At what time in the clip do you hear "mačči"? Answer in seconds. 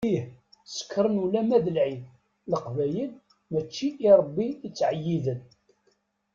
3.51-3.89